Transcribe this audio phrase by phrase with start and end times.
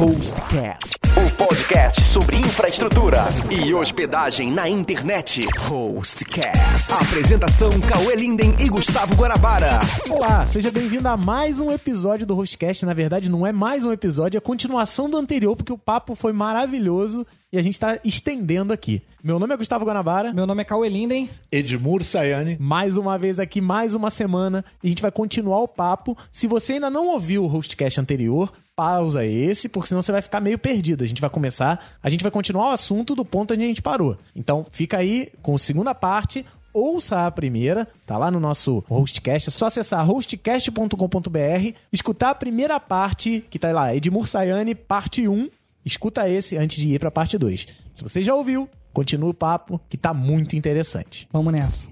[0.00, 0.98] Hostcast.
[1.14, 5.44] O podcast sobre infraestrutura e hospedagem na internet.
[5.58, 6.90] Hostcast.
[6.90, 9.78] Apresentação Cauê Linden e Gustavo Guarabara.
[10.08, 12.86] Olá, seja bem-vindo a mais um episódio do Hostcast.
[12.86, 16.14] Na verdade, não é mais um episódio, é a continuação do anterior, porque o papo
[16.14, 19.02] foi maravilhoso e a gente está estendendo aqui.
[19.22, 20.32] Meu nome é Gustavo Guanabara.
[20.32, 21.28] Meu nome é Cauê Linden.
[21.52, 22.56] Edmur Sayane.
[22.58, 26.16] Mais uma vez aqui, mais uma semana, e a gente vai continuar o papo.
[26.32, 28.50] Se você ainda não ouviu o Hostcast anterior,
[28.80, 31.04] pausa esse, porque senão você vai ficar meio perdido.
[31.04, 33.82] A gente vai começar, a gente vai continuar o assunto do ponto onde a gente
[33.82, 34.16] parou.
[34.34, 39.50] Então, fica aí com a segunda parte, ouça a primeira, tá lá no nosso hostcast,
[39.50, 45.50] é só acessar hostcast.com.br, escutar a primeira parte, que tá lá, Edmur Sayane, parte 1,
[45.84, 47.66] escuta esse antes de ir pra parte 2.
[47.94, 51.28] Se você já ouviu, continua o papo, que tá muito interessante.
[51.30, 51.86] Vamos nessa.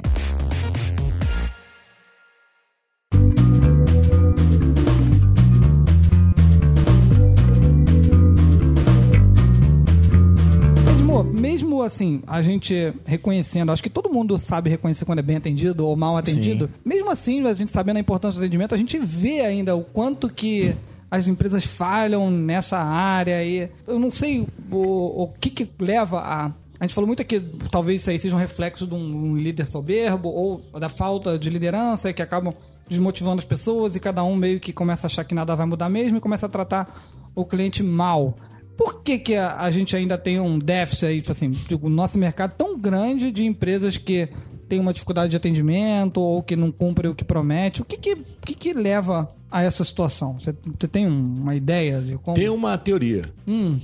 [11.39, 15.87] Mesmo assim, a gente reconhecendo, acho que todo mundo sabe reconhecer quando é bem atendido
[15.87, 16.67] ou mal atendido.
[16.67, 16.81] Sim.
[16.85, 20.29] Mesmo assim, a gente sabendo a importância do atendimento, a gente vê ainda o quanto
[20.29, 20.75] que
[21.11, 26.53] as empresas falham nessa área e eu não sei o, o que que leva a
[26.81, 27.41] a gente falou muito aqui,
[27.73, 31.51] talvez isso aí seja um reflexo de um, um líder soberbo ou da falta de
[31.51, 32.55] liderança que acabam
[32.89, 35.89] desmotivando as pessoas e cada um meio que começa a achar que nada vai mudar
[35.89, 36.97] mesmo e começa a tratar
[37.35, 38.37] o cliente mal.
[38.79, 42.17] Por que, que a, a gente ainda tem um déficit aí, tipo assim, digo, nosso
[42.19, 44.29] mercado tão grande de empresas que
[44.69, 47.83] tem uma dificuldade de atendimento ou que não cumprem o que promete?
[47.83, 50.39] O que que, que, que leva a essa situação?
[50.39, 50.53] Você,
[50.87, 52.37] tem um- uma ideia de como?
[52.37, 53.25] Tem uma teoria.
[53.47, 53.81] Hum,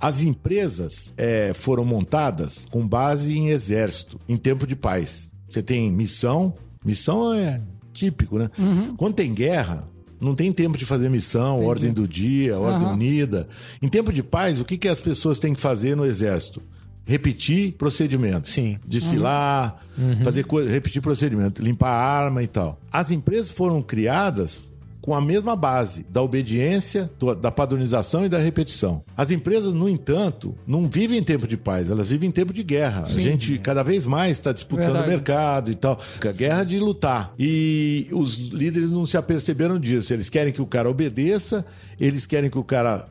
[0.00, 5.28] As empresas é, foram montadas com base em exército, em tempo de paz.
[5.48, 6.54] Você tem missão,
[6.84, 7.60] missão é
[7.92, 8.48] típico, né?
[8.96, 9.88] Quando tem guerra,
[10.20, 12.94] não tem tempo de fazer missão, ordem do dia, ordem Aham.
[12.94, 13.48] unida.
[13.80, 16.62] Em tempo de paz, o que, que as pessoas têm que fazer no exército?
[17.04, 18.48] Repetir procedimento.
[18.48, 18.78] Sim.
[18.86, 19.82] Desfilar,
[20.22, 22.78] fazer coisa, repetir procedimento, limpar a arma e tal.
[22.92, 24.68] As empresas foram criadas
[25.08, 27.10] com a mesma base da obediência,
[27.40, 29.02] da padronização e da repetição.
[29.16, 32.62] As empresas, no entanto, não vivem em tempo de paz, elas vivem em tempo de
[32.62, 33.06] guerra.
[33.06, 35.06] A gente cada vez mais está disputando Verdade.
[35.06, 35.98] o mercado e tal.
[36.22, 37.32] A guerra de lutar.
[37.38, 40.12] E os líderes não se aperceberam disso.
[40.12, 41.64] Eles querem que o cara obedeça,
[41.98, 43.08] eles querem que o cara.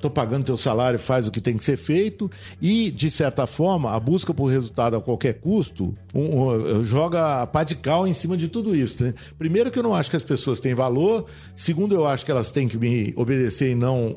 [0.00, 2.30] Tô pagando teu salário, faz o que tem que ser feito.
[2.62, 6.40] E, de certa forma, a busca por resultado a qualquer custo um-
[6.78, 9.02] um- joga a pá de cal em cima de tudo isso.
[9.02, 9.12] né?
[9.38, 11.26] Primeiro, que eu não acho que as pessoas têm valor.
[11.54, 14.16] Segundo, eu acho que elas têm que me obedecer e não.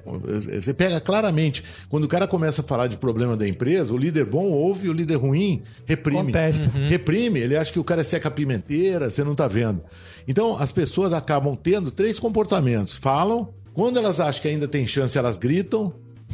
[0.62, 4.26] Você pega claramente, quando o cara começa a falar de problema da empresa, o líder
[4.26, 6.26] bom ouve, o líder ruim reprime.
[6.26, 6.70] Contesta.
[6.90, 9.82] Reprime, ele acha que o cara é seca pimenteira, você não tá vendo.
[10.28, 12.96] Então, as pessoas acabam tendo três comportamentos.
[12.98, 13.50] Falam,
[13.80, 15.94] quando elas acham que ainda tem chance, elas gritam,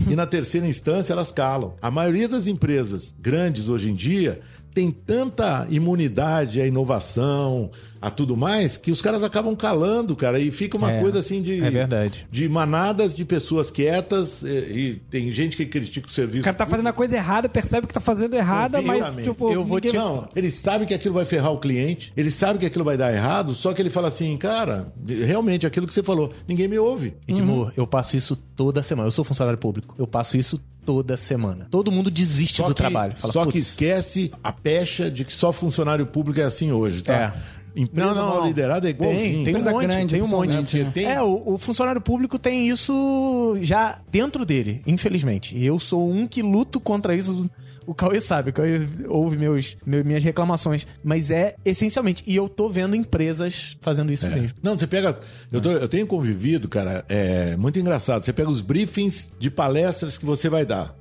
[0.09, 1.75] e na terceira instância elas calam.
[1.79, 4.41] A maioria das empresas grandes hoje em dia
[4.75, 7.71] tem tanta imunidade à inovação,
[8.01, 11.41] a tudo mais, que os caras acabam calando, cara, e fica uma É, coisa assim
[11.41, 12.27] de é verdade.
[12.29, 16.41] de manadas de pessoas quietas e, e tem gente que critica o serviço.
[16.41, 19.63] o cara tá fazendo a coisa errada, percebe que tá fazendo errada, mas tipo, Eu
[19.63, 22.65] vou ninguém- te- Não, ele sabe que aquilo vai ferrar o cliente, ele sabe que
[22.65, 26.31] aquilo vai dar errado, só que ele fala assim, cara, realmente aquilo que você falou,
[26.47, 27.13] ninguém me ouve.
[27.27, 29.07] Edmur, eu passo isso toda semana.
[29.07, 29.95] Eu sou funcionário público.
[29.97, 31.67] Eu passo isso toda semana.
[31.71, 33.15] Todo mundo desiste Só do que, trabalho.
[33.15, 37.01] Fala, só que "Putz, esquece a pecha de que só funcionário público é assim hoje,
[37.01, 37.13] tá?
[37.51, 37.55] É.
[37.77, 38.47] Empresa Não, não, mal não.
[38.47, 39.43] liderada é igualzinho.
[39.43, 40.55] Tem, tem um monte, grande, tem um monte.
[40.55, 45.57] principalmente, Tem- É, o, o funcionário público tem isso já dentro dele, infelizmente.
[45.57, 47.49] E eu sou um que luto contra isso.
[47.87, 50.85] O Cauê sabe, o Cauê ouve meus, meu- minhas reclamações.
[51.03, 52.23] Mas é essencialmente.
[52.25, 54.51] E eu tô vendo empresas fazendo isso mesmo.
[54.61, 55.17] Não, você pega.
[55.51, 58.23] Eu, tô- eu tenho convivido, cara, é muito engraçado.
[58.23, 60.95] Você pega os briefings de palestras que você vai dar.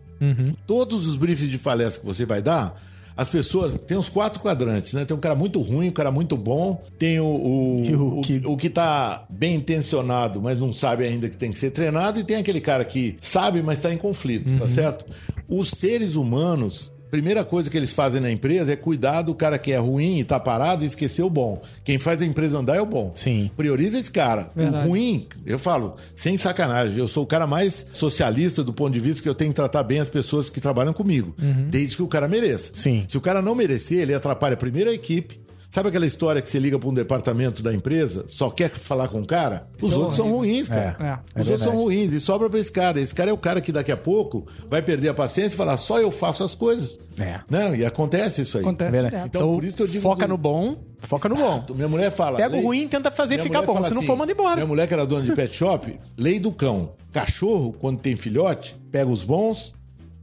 [0.67, 2.81] Todos os briefings de palestra que você vai dar,
[3.17, 3.75] as pessoas.
[3.87, 5.05] Tem os quatro quadrantes, né?
[5.05, 8.41] Tem um cara muito ruim, um cara muito bom, tem o, o, o o, que-
[8.47, 12.25] o que tá bem intencionado, mas não sabe ainda que tem que ser treinado, e
[12.25, 15.05] tem aquele cara que sabe, mas está em conflito, tá certo?
[15.49, 16.93] Os seres humanos.
[17.15, 20.25] Primeira coisa que eles fazem na empresa é cuidar do cara que é ruim e
[20.25, 21.63] tá parado e esquecer o bom.
[21.85, 23.13] Quem faz a empresa andar é o bom.
[23.15, 23.53] Sim.
[23.57, 24.51] Prioriza esse cara.
[24.53, 24.85] Verdade.
[24.85, 28.99] O ruim, eu falo, sem sacanagem, eu sou o cara mais socialista do ponto de
[28.99, 31.37] vista que eu tenho que tratar bem as pessoas que trabalham comigo,
[31.71, 32.73] desde que o cara mereça.
[32.75, 33.05] Sim.
[33.09, 35.39] Se o cara não merecer, ele atrapalha primeiro a equipe,
[35.75, 39.21] Sabe aquela história que você liga para um departamento da empresa, só quer falar com
[39.21, 39.67] o cara?
[39.83, 40.97] Os é outros são ruins, cara.
[41.01, 41.65] É, é Os outros verdade.
[41.65, 43.01] são ruins e sobra para esse cara.
[43.01, 45.77] Esse cara é o cara que daqui a pouco vai perder a paciência e falar,
[45.77, 46.97] só eu faço as coisas.
[47.19, 47.41] É.
[47.51, 48.63] Não, e acontece isso aí.
[48.63, 48.97] Acontece.
[48.97, 51.65] Então, Então, por isso que eu digo foca que- no bom, foca no bom.
[51.75, 52.37] Minha mulher fala.
[52.37, 53.83] Pega o ruim e tenta fazer Minha ficar bom.
[53.83, 54.55] Se não assim, for, manda embora.
[54.55, 56.93] Minha mulher, que era dona de pet shop, lei do cão.
[57.13, 59.75] Cachorro, quando tem filhote, pega os bons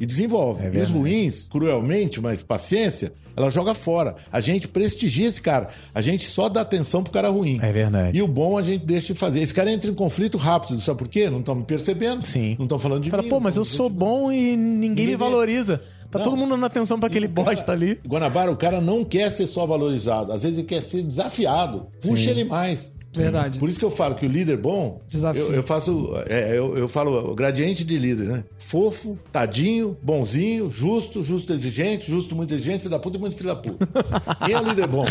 [0.02, 0.66] e desenvolve.
[0.66, 4.16] É e os ruins, cruelmente, mas paciência, ela joga fora.
[4.32, 5.70] A gente prestigia esse cara.
[5.94, 7.60] A gente só dá atenção pro cara ruim.
[7.62, 8.18] É verdade.
[8.18, 9.42] E o bom a gente deixa de fazer.
[9.42, 10.80] Esse cara entra em conflito rápido.
[10.82, 11.30] Sabe por quê?
[11.30, 12.26] Não estão me percebendo.
[12.26, 12.56] Sim.
[12.58, 13.30] Não estão falando de Fala, mim.
[13.30, 15.82] pô, mas eu sou gente- bom e ninguém, Ninguém me valoriza.
[16.10, 16.26] Tá Não.
[16.26, 17.98] todo mundo dando atenção pra aquele cara- bosta ali.
[18.06, 20.34] Guanabara, o cara não quer ser só valorizado.
[20.34, 21.88] Às vezes ele quer ser desafiado.
[22.02, 22.92] Puxa ele mais.
[23.14, 23.60] Verdade.
[23.60, 25.42] Por isso que eu falo que o líder bom, Desafio.
[25.44, 28.44] eu, eu faço, é, eu, eu falo o gradiente de líder, né?
[28.58, 33.50] Fofo, tadinho, bonzinho, justo, justo exigente, justo muito exigente, filho da puta e muito filho
[33.50, 33.86] da puta.
[34.46, 35.06] Quem é o líder bom?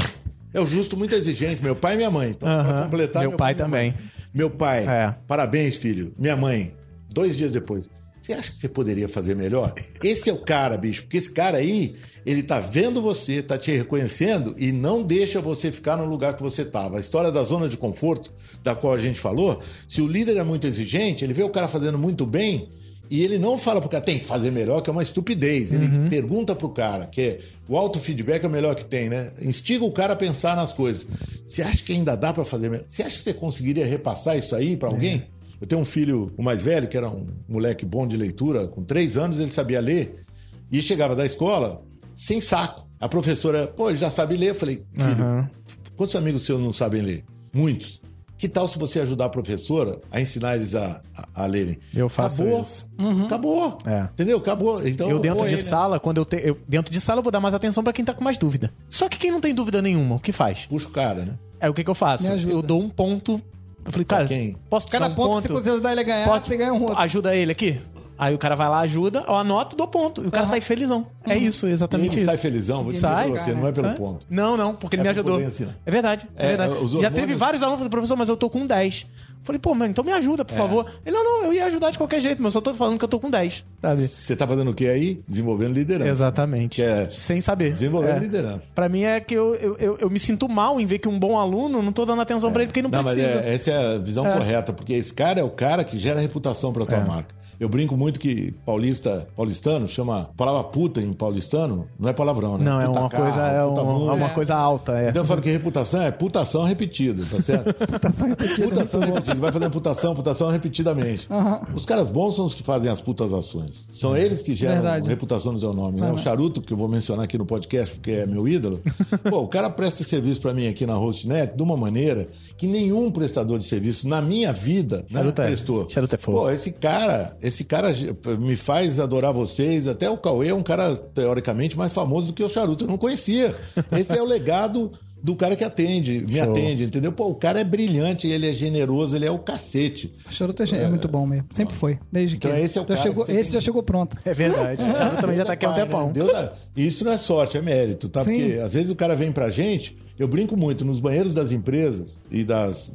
[0.52, 2.30] É o justo muito exigente, meu pai e minha mãe.
[2.30, 2.82] Então, pra Aham.
[2.84, 3.90] completar, Meu pai e minha também.
[3.92, 4.00] mãe.
[4.32, 5.14] Meu pai, É.
[5.28, 6.14] parabéns, filho.
[6.18, 6.72] Minha mãe,
[7.12, 7.88] dois dias depois.
[8.30, 9.74] Você acha que você poderia fazer melhor?
[10.02, 11.02] Esse é o cara, bicho.
[11.02, 15.72] Porque esse cara aí, ele tá vendo você, tá te reconhecendo e não deixa você
[15.72, 16.96] ficar no lugar que você tava.
[16.96, 18.32] A história da zona de conforto,
[18.62, 21.66] da qual a gente falou, se o líder é muito exigente, ele vê o cara
[21.66, 22.68] fazendo muito bem
[23.10, 25.72] e ele não fala pro cara, tem que fazer melhor, que é uma estupidez.
[25.72, 26.08] Ele Uhum.
[26.08, 27.38] pergunta pro cara, que é,
[27.68, 29.32] o auto-feedback é o melhor que tem, né?
[29.42, 31.04] Instiga o cara a pensar nas coisas.
[31.44, 32.84] Você acha que ainda dá pra fazer melhor?
[32.88, 35.24] Você acha que você conseguiria repassar isso aí pra alguém?
[35.60, 38.82] Eu tenho um filho, o mais velho, que era um moleque bom de leitura, com
[38.82, 40.24] três anos ele sabia ler,
[40.72, 41.82] e chegava da escola
[42.16, 42.86] sem saco.
[42.98, 44.50] A professora, pô, ele já sabe ler.
[44.50, 45.50] Eu falei, filho, Aham.
[45.96, 47.24] quantos amigos seus não sabem ler?
[47.52, 48.00] Muitos.
[48.38, 51.78] Que tal se você ajudar a professora a ensinar eles a, a, a lerem?
[51.94, 52.62] Eu faço Acabou.
[52.62, 52.88] isso.
[53.26, 53.78] Acabou.
[53.84, 54.00] É.
[54.14, 54.38] Entendeu?
[54.38, 54.86] Acabou.
[54.88, 57.30] Então, Eu dentro de ele- sala, quando eu, te, eu dentro de sala eu vou
[57.30, 58.72] dar mais atenção pra quem tá com mais dúvida.
[58.88, 60.64] Só que quem não tem dúvida nenhuma, o que faz?
[60.66, 61.38] Puxa o cara, né?
[61.60, 62.28] É o que que eu faço?
[62.30, 63.42] Eu dou um ponto.
[63.84, 64.56] Eu falei, cara, quem?
[64.68, 66.82] posso dar um ponto que você conseguir ajudar ele a ganhar, Posso- você ganha um
[66.82, 66.98] outro.
[66.98, 67.80] Ajuda ele aqui.
[68.22, 70.22] Aí o cara vai lá, ajuda, eu anoto, dou ponto.
[70.22, 71.06] E o cara sai felizão.
[71.26, 72.26] É isso, E exatamente ele isso.
[72.30, 73.96] sai felizão, vou dizer Sai, pra você, não é pelo Sai.
[73.96, 74.26] ponto.
[74.28, 75.40] Não, não, porque ele É me ajudou.
[75.40, 75.74] ensinar.
[75.86, 76.72] É verdade, é, É, verdade.
[76.74, 79.06] os Já hormônios- teve vários alunos que falaram, professor, mas eu tô com 10.
[79.42, 80.44] Falei, pô, mano, então me ajuda, É.
[80.44, 80.84] por favor.
[81.06, 83.04] Ele, não, não, eu ia ajudar de qualquer jeito, mas eu só tô falando que
[83.06, 84.06] eu tô com 10, sabe?
[84.06, 85.22] Você tá fazendo o que aí?
[85.26, 86.10] Desenvolvendo liderança.
[86.10, 86.76] Exatamente.
[86.76, 87.70] Que é Sem saber.
[87.70, 88.20] Desenvolvendo É.
[88.20, 88.66] liderança.
[88.74, 91.18] Pra mim é que eu, eu, eu, eu me sinto mal em ver que um
[91.18, 93.40] bom aluno não tô dando atenção pra ele porque ele não, Não, mas precisa.
[93.40, 94.32] é- essa é a visão É.
[94.36, 97.04] correta, porque esse cara é o cara que gera reputação pra tua É.
[97.04, 97.39] marca.
[97.60, 102.64] Eu brinco muito que paulista, paulistano chama palavra puta em paulistano, não é palavrão, né?
[102.64, 104.92] Não, é Puta uma carro, coisa, é, um- é uma coisa alta.
[104.98, 105.10] É.
[105.10, 107.74] Então eu falo que reputação é putação repetida, tá certo?
[107.86, 108.68] Putação repetida.
[108.68, 109.34] Putação repetida.
[109.34, 111.28] Vai fazendo putação, putação repetidamente.
[111.74, 113.86] Os caras bons são os que fazem as putas ações.
[113.92, 115.08] São eles que geram Verdade.
[115.08, 116.10] reputação no seu nome, né?
[116.10, 118.80] O Charuto, que eu vou mencionar aqui no podcast porque é meu ídolo.
[119.28, 122.26] Pô, o cara presta serviço pra mim aqui na Hostnet de uma maneira
[122.56, 125.88] que nenhum prestador de serviço na minha vida né, Charuto é- prestou.
[125.90, 126.38] Charuto é fogo.
[126.38, 127.92] Pô, esse cara, esse cara
[128.38, 129.86] me faz adorar vocês.
[129.86, 132.84] Até o Cauê é um cara, teoricamente, mais famoso do que o Charuto.
[132.84, 133.54] Eu não conhecia.
[133.92, 134.90] Esse é o legado
[135.22, 136.50] do cara que atende, me Show.
[136.50, 137.12] atende, entendeu?
[137.12, 140.14] Pô, o cara é brilhante, ele é generoso, ele é o cacete.
[140.26, 141.44] O charuto é, é muito bom mesmo.
[141.50, 141.98] Sempre foi.
[142.10, 142.58] Desde Então que.
[142.58, 144.16] esse é o já cara chegou, esse tem- já chegou pronto.
[144.24, 144.80] É verdade.
[144.82, 146.06] O Thiago também já tá aqui há um tempão.
[146.06, 146.12] né?
[146.14, 148.24] Deus dá- Isso não é sorte, é mérito, tá?
[148.24, 148.38] Sim.
[148.44, 152.18] Porque às vezes o cara vem pra gente, eu brinco muito, nos banheiros das empresas
[152.30, 152.92] e das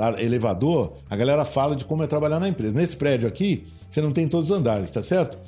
[0.00, 2.74] a- elevador, a galera fala de como é trabalhar na empresa.
[2.74, 5.38] Nesse prédio aqui, você não tem todos os andares, tá certo?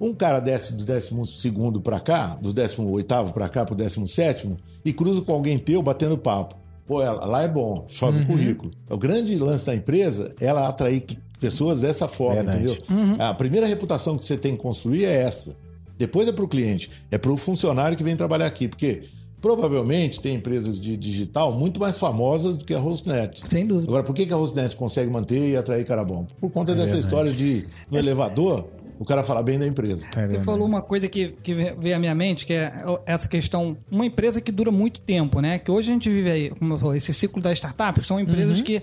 [0.00, 5.20] Um cara desce do 12 pra cá, do 18 pra cá pro 17 e cruza
[5.22, 6.56] com alguém teu batendo papo.
[6.84, 8.24] Pô, ela- lá é bom, chove Uhum.
[8.24, 8.70] o currículo.
[8.90, 11.04] O grande lance da empresa é ela atrair
[11.38, 12.64] pessoas dessa forma, Verdade.
[12.88, 13.16] entendeu?
[13.20, 15.56] A primeira reputação que você tem que construir é essa.
[15.96, 19.04] Depois é para o cliente, é para o funcionário que vem trabalhar aqui, porque
[19.42, 23.42] provavelmente tem empresas de digital muito mais famosas do que a Hostnet.
[23.48, 23.88] Sem dúvida.
[23.90, 26.26] Agora, por que que a Hostnet consegue manter e atrair cara bom?
[26.40, 28.66] Por conta dessa história de no elevador
[28.98, 30.06] o cara falar bem da empresa.
[30.06, 30.44] É Você verdade.
[30.44, 32.72] falou uma coisa que, que veio à minha mente, que é
[33.04, 33.76] essa questão.
[33.90, 35.58] Uma empresa que dura muito tempo, né?
[35.58, 38.20] Que hoje a gente vive aí, como eu falei, esse ciclo da startup, que são
[38.20, 38.64] empresas Uhum.
[38.64, 38.80] que.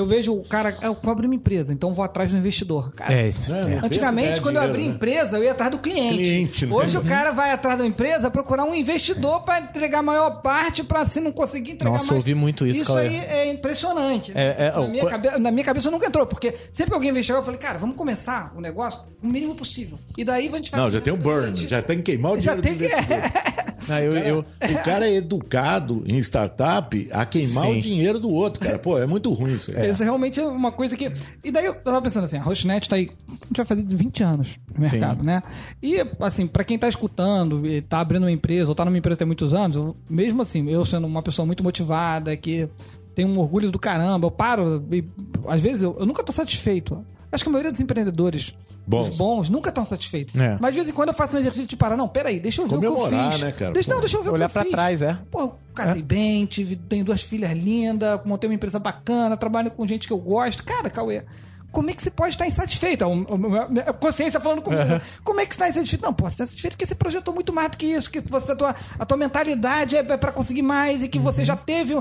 [0.00, 2.90] Eu vejo o cara, eu vou abrir uma empresa, então vou atrás do investidor.
[2.94, 3.80] Cara, É, É, é.
[3.84, 4.88] Antigamente, Pensa quando eu abri né?
[4.94, 6.14] empresa, eu ia atrás do cliente.
[6.16, 6.74] Cliente, né?
[6.74, 10.82] Hoje o cara vai atrás da empresa procurar um investidor para entregar a maior parte,
[10.82, 12.18] para se não conseguir entregar Nossa, mais.
[12.18, 14.32] ouvi muito isso, Isso aí é impressionante.
[14.32, 14.40] né?
[14.58, 17.10] É, é, na, o- minha cabe- na minha cabeça nunca entrou, porque sempre que alguém
[17.10, 19.98] investiu, eu falei, cara, vamos começar o negócio o mínimo possível.
[20.16, 20.80] E daí a gente vai.
[20.80, 23.59] Não, já tem o burn, já tem que queimar o Já dinheiro tem do que.
[23.90, 27.78] Não, eu, eu, O cara é educado em startup a queimar Sim.
[27.78, 28.78] o dinheiro do outro, cara.
[28.78, 29.76] Pô, é muito ruim isso.
[29.76, 29.90] aí.
[29.90, 31.12] Isso realmente é uma coisa que.
[31.44, 33.10] E daí eu tava pensando assim, a Rochnet tá aí.
[33.28, 35.42] A gente vai fazer 20 anos no mercado, né?
[35.82, 39.26] E, assim, pra quem tá escutando tá abrindo uma empresa, ou tá numa empresa tem
[39.26, 42.68] muitos anos, eu- mesmo assim, eu sendo uma pessoa muito motivada, que
[43.14, 44.84] tem um orgulho do caramba, eu paro.
[44.92, 45.04] E,
[45.48, 47.04] às vezes eu, eu nunca tô satisfeito.
[47.32, 48.54] Acho que a maioria dos empreendedores.
[48.90, 49.08] Bons.
[49.10, 50.34] Os bons nunca estão satisfeitos.
[50.40, 50.56] É.
[50.60, 51.96] Mas de vez em quando eu faço um exercício de parar.
[51.96, 53.40] Não, peraí, deixa eu ver o que eu Comemorar, fiz.
[53.40, 53.72] né, cara?
[53.72, 54.00] Deixa, não, Pô.
[54.00, 54.72] deixa eu ver Olhar o que pra eu fiz.
[54.72, 55.18] trás, é.
[55.30, 60.06] Pô, casei bem, tive, tenho duas filhas lindas, montei uma empresa bacana, trabalho com gente
[60.06, 60.64] que eu gosto.
[60.64, 61.22] Cara, Cauê,
[61.70, 63.04] como é que você pode estar insatisfeito?
[63.04, 65.00] A consciência falando comigo.
[65.22, 66.04] Como é que você está insatisfeito?
[66.04, 68.52] Não, pô, você está insatisfeito porque você projetou muito mais do que isso, que você,
[68.52, 71.94] a, tua, a tua mentalidade é para conseguir mais e que você já teve.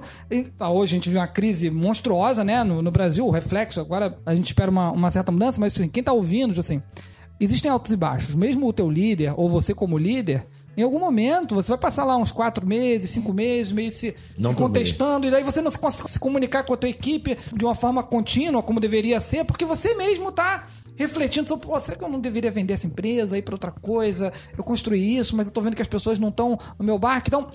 [0.60, 3.80] ah, Hoje a gente viu uma crise monstruosa, né, no, no Brasil, o reflexo.
[3.80, 6.82] Agora a gente espera uma, uma certa mudança, mas assim, quem tá ouvindo, assim,
[7.40, 8.36] existem altos e baixos.
[8.36, 10.46] Mesmo o teu líder, ou você como líder,
[10.78, 14.52] em algum momento você vai passar lá uns quatro meses, cinco meses, meio se, Não
[14.52, 17.76] se contestando, e daí você não consegue se comunicar com a tua equipe de uma
[17.76, 20.66] forma contínua, como deveria ser, porque você mesmo tá
[21.00, 24.32] refletindo sobre, pô, será que eu não deveria vender essa empresa, ir para outra coisa?
[24.58, 27.28] Eu construí isso, mas eu tô vendo que as pessoas não estão no meu barco.
[27.30, 27.48] Então,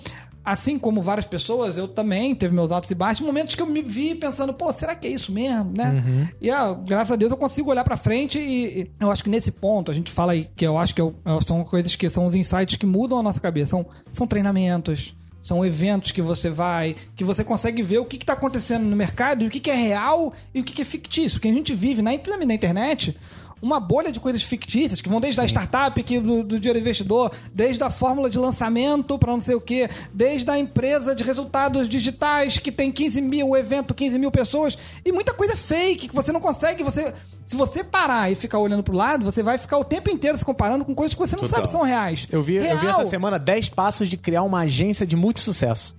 [0.43, 3.81] assim como várias pessoas, eu também teve meus altos e baixos, momentos que eu me
[3.81, 6.03] vi pensando, pô, será que é isso mesmo, né?
[6.41, 9.29] E ah, graças a Deus eu consigo olhar para frente e, e eu acho que
[9.29, 11.13] nesse ponto a gente fala aí que eu acho que o-
[11.45, 15.63] são coisas que são os insights que mudam a nossa cabeça, são, são treinamentos, são
[15.63, 19.47] eventos que você vai, que você consegue ver o que está acontecendo no mercado e
[19.47, 21.37] o que, que é real e o que, que é fictício.
[21.37, 23.15] Porque a gente vive na, na internet
[23.61, 27.31] uma bolha de coisas fictícias que vão desde a startup que, do, do dinheiro investidor,
[27.53, 31.87] desde a fórmula de lançamento para não sei o que, desde a empresa de resultados
[31.87, 34.75] digitais que tem 15 mil, o evento 15 mil pessoas
[35.05, 36.83] e muita coisa fake que você não consegue.
[36.83, 37.13] Você,
[37.45, 40.43] se você parar e ficar olhando pro lado, você vai ficar o tempo inteiro se
[40.43, 41.59] comparando com coisas que você não Total.
[41.59, 42.27] sabe são reais.
[42.31, 45.39] eu, vi, eu vi Real, essa semana 10 passos de criar uma agência de muito
[45.39, 45.95] sucesso.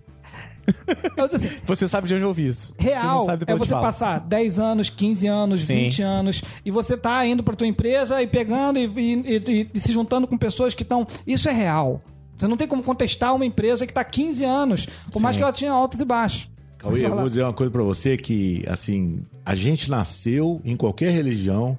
[1.16, 2.74] assim, Você sabe de onde eu ouvi isso.
[2.78, 5.74] Real é eu te você passar 10 anos, 15 anos, Sim.
[5.84, 9.80] 20 anos e você tá indo pra tua empresa e pegando e, e- e- e
[9.80, 11.06] se juntando com pessoas que estão.
[11.26, 12.00] Isso é real.
[12.36, 15.52] Você não tem como contestar uma empresa que tá 15 anos, por mais que ela
[15.52, 16.48] tinha altos e baixos.
[16.86, 21.12] Cauê, eu vou dizer uma coisa pra você que, assim, a gente nasceu em qualquer
[21.12, 21.78] religião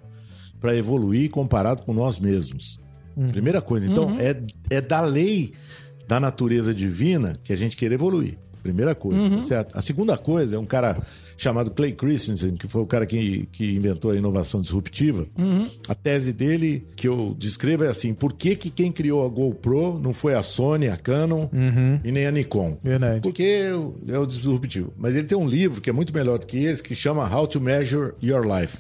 [0.60, 2.80] pra evoluir comparado com nós mesmos.
[3.32, 3.90] Primeira coisa.
[3.90, 4.36] Então, é,
[4.70, 5.54] é da lei
[6.08, 8.38] da natureza divina que a gente quer evoluir.
[8.62, 9.78] Primeira coisa, tá certo?
[9.78, 10.98] A segunda coisa é um cara
[11.38, 15.28] chamado Clay Christensen, que foi o cara que, que inventou a inovação disruptiva.
[15.88, 20.00] A tese dele, que eu descrevo, é assim: por que, que quem criou a GoPro
[20.00, 21.48] não foi a Sony, a Canon
[22.04, 22.78] e nem a Nikon?
[22.84, 23.22] Verdade.
[23.22, 23.44] Porque
[24.08, 24.92] é o disruptivo.
[24.98, 27.48] Mas ele tem um livro que é muito melhor do que esse, que chama How
[27.48, 28.80] to Measure Your Life.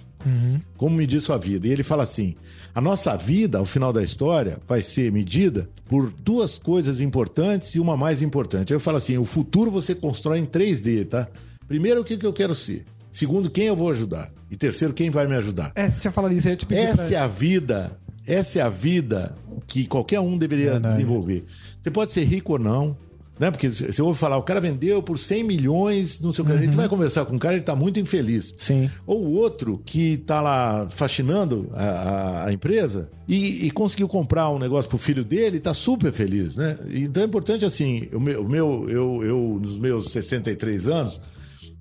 [0.75, 1.67] Como medir sua vida.
[1.67, 2.35] E ele fala assim:
[2.75, 7.79] a nossa vida, ao final da história, vai ser medida por duas coisas importantes e
[7.79, 8.73] uma mais importante.
[8.73, 11.27] Aí eu falo assim: o futuro você constrói em 3D, tá?
[11.67, 12.85] Primeiro, o que, que eu quero ser?
[13.11, 14.31] Segundo, quem eu vou ajudar?
[14.49, 15.71] E terceiro, quem vai me ajudar?
[15.75, 17.99] É, você tinha falado isso, eu te pedir pra- Essa é a vida.
[18.25, 20.95] Essa é a vida que qualquer um deveria Verdade.
[20.95, 21.45] desenvolver.
[21.81, 22.95] Você pode ser rico ou não.
[23.39, 23.51] Né?
[23.51, 26.53] Porque você ouve falar, o cara vendeu por 100 milhões, não sei o que.
[26.53, 28.51] Aí Você vai conversar com o cara, ele está muito infeliz.
[28.57, 28.89] Sim.
[29.05, 34.89] Ou outro que está lá faxinando a, a- empresa e, e conseguiu comprar um negócio
[34.89, 36.77] pro filho dele está super feliz, né?
[36.89, 41.21] Então é importante assim, o meu, o meu eu, eu, nos meus 63 anos,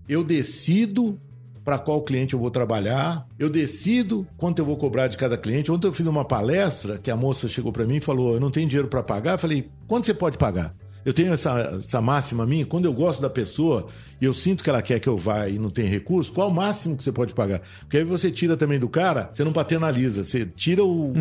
[0.08, 1.20] eu decido
[1.64, 5.72] para qual cliente eu vou trabalhar, eu decido quanto eu vou cobrar de cada cliente.
[5.72, 8.52] Ontem eu fiz uma palestra que a moça chegou para mim e falou: Eu não
[8.52, 9.32] tenho dinheiro para pagar.
[9.32, 10.72] Eu falei: Quanto você pode pagar?
[11.04, 13.86] Eu tenho essa, essa máxima minha, quando eu gosto da pessoa
[14.20, 16.52] e eu sinto que ela quer que eu vá e não tem recurso, qual o
[16.52, 17.62] máximo que você pode pagar?
[17.80, 21.12] Porque aí você tira também do cara, você não paternaliza, você tira o.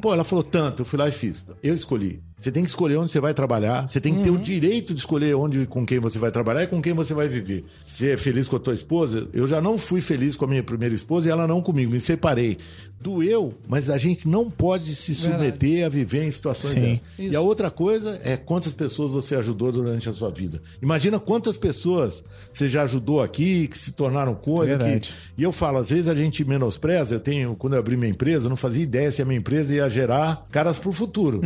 [0.00, 1.44] Pô, ela falou tanto, eu fui lá e fiz.
[1.62, 2.20] Eu escolhi.
[2.40, 5.00] Você tem que escolher onde você vai trabalhar, você tem que ter o direito de
[5.00, 7.64] escolher onde com quem você vai trabalhar e com quem você vai viver.
[7.82, 9.26] Você é feliz com a tua esposa?
[9.32, 11.98] Eu já não fui feliz com a minha primeira esposa e ela não comigo, me
[11.98, 12.58] separei.
[13.00, 16.80] Doeu, mas a gente não pode se submeter a viver em situações Sim.
[16.80, 17.02] dessas.
[17.18, 20.60] E a outra coisa é quantas pessoas você ajudou durante a sua vida.
[20.80, 24.76] Imagina quantas pessoas você já ajudou aqui, que se tornaram coisa.
[24.76, 25.12] Verdade.
[25.36, 25.40] Que...
[25.40, 27.16] E eu falo, às vezes a gente menospreza.
[27.16, 29.74] Eu tenho, quando eu abri minha empresa, eu não fazia ideia se a minha empresa
[29.74, 31.40] ia gerar caras pro futuro.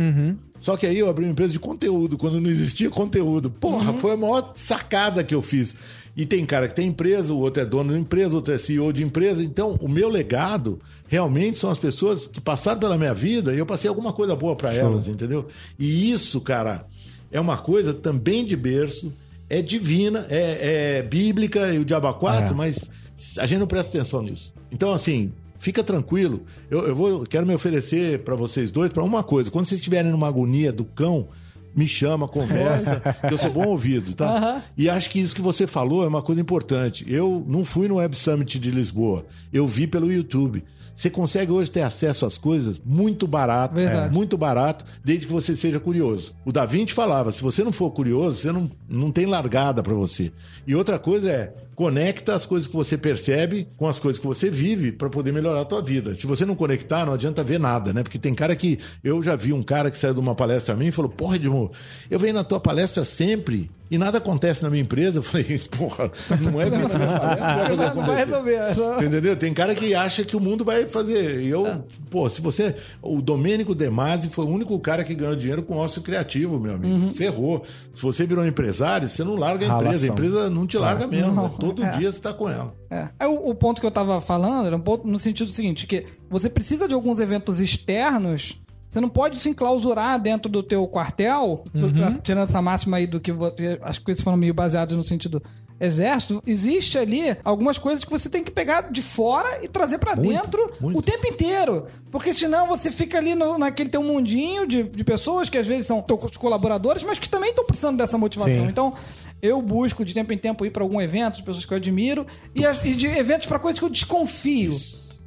[0.63, 3.49] Só que aí eu abri uma empresa de conteúdo, quando não existia conteúdo.
[3.51, 5.75] Porra, foi a maior sacada que eu fiz.
[6.15, 8.57] E tem cara que tem empresa, o outro é dono de empresa, o outro é
[8.57, 9.43] CEO de empresa.
[9.43, 13.65] Então, o meu legado realmente são as pessoas que passaram pela minha vida e eu
[13.65, 15.47] passei alguma coisa boa para elas, entendeu?
[15.77, 16.85] E isso, cara,
[17.29, 19.11] é uma coisa também de berço,
[19.49, 22.57] é divina, é, é bíblica e o diabo a quatro, É.
[22.57, 22.89] mas
[23.37, 24.53] a gente não presta atenção nisso.
[24.71, 26.43] Então, assim, fica tranquilo.
[26.69, 29.49] Eu, eu vou, quero me oferecer para vocês dois para uma coisa.
[29.49, 31.29] Quando vocês estiverem numa agonia do cão,
[31.73, 34.61] me chama, conversa, que eu sou bom ouvido, tá?
[34.77, 37.05] E acho que isso que você falou é uma coisa importante.
[37.07, 40.65] Eu não fui no Web Summit de Lisboa, eu vi pelo YouTube.
[40.93, 44.13] Você consegue hoje ter acesso às coisas muito barato, Verdade.
[44.13, 46.35] muito barato, desde que você seja curioso.
[46.45, 49.93] O Da Vinci falava, se você não for curioso, você não, não tem largada pra
[49.93, 50.31] você.
[50.67, 54.49] E outra coisa é, conecta as coisas que você percebe com as coisas que você
[54.49, 56.15] vive pra poder melhorar a tua vida.
[56.15, 58.03] Se você não conectar, não adianta ver nada, né?
[58.03, 58.79] Porque tem cara que...
[59.03, 61.35] Eu já vi um cara que saiu de uma palestra a mim e falou, porra,
[61.35, 61.71] Edmo,
[62.09, 65.19] eu venho na tua palestra sempre e nada acontece na minha empresa.
[65.19, 66.11] Eu falei, porra,
[66.41, 69.05] não é vir na minha palestra, não vai resolver.
[69.05, 69.35] Entendeu?
[69.35, 71.41] Tem cara que acha que o mundo vai fazer.
[71.41, 72.75] E eu, pô, se você.
[73.01, 76.73] O Domênico De Masi foi o único cara que ganhou dinheiro com ócio criativo, meu
[76.73, 76.91] amigo.
[76.91, 77.13] Uhum.
[77.13, 77.63] Ferrou.
[77.93, 79.83] Se você virou empresário, você não larga a empresa.
[79.83, 80.09] Ralação.
[80.09, 81.31] A empresa não te larga mesmo.
[81.31, 81.51] Não, né?
[81.67, 81.97] Todo é.
[81.97, 82.73] dia você tá com ela.
[82.89, 83.09] É.
[83.19, 86.05] Aí o, o ponto que eu tava falando era um ponto no sentido seguinte, que
[86.29, 91.63] você precisa de alguns eventos externos, você não pode se enclausurar dentro do teu quartel,
[91.71, 93.51] pra- tirando essa máxima aí do que vo-
[93.81, 95.41] as coisas foram meio baseadas no sentido
[95.79, 100.15] exército, existe ali algumas coisas que você tem que pegar de fora e trazer pra
[100.15, 100.99] Muito, dentro muito.
[100.99, 101.85] o tempo inteiro.
[102.11, 105.87] Porque senão você fica ali no- naquele teu mundinho de, de pessoas que às vezes
[105.87, 108.53] são teus colaboradores, mas que também estão precisando dessa motivação.
[108.63, 108.67] Sim.
[108.69, 108.93] Então,
[109.41, 112.25] eu busco de tempo em tempo ir pra algum evento de pessoas que eu admiro
[112.55, 114.71] e, e de eventos pra coisas que eu desconfio.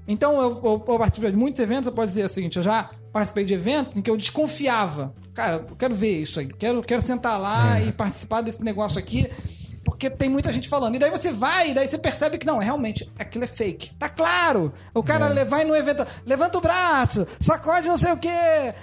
[0.09, 2.89] Então, eu, eu, eu participei de muitos eventos, eu posso dizer o seguinte, eu já
[3.13, 5.13] participei de eventos em que eu desconfiava.
[5.35, 9.29] Cara, eu quero ver isso aí, quero, quero sentar lá e participar desse negócio aqui,
[9.87, 10.97] porque tem muita gente falando.
[10.97, 13.95] E daí você vai, e daí você percebe que não, realmente, aquilo é fake.
[13.95, 14.73] Tá claro!
[14.93, 18.29] O cara le- vai no evento, levanta o braço, sacode não sei o quê,